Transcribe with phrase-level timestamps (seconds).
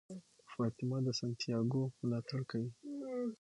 [0.53, 2.69] فاطمه د سانتیاګو ملاتړ کوي.